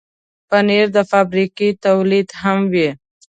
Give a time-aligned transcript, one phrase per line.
[0.49, 2.89] پنېر د فابریکې تولید هم وي.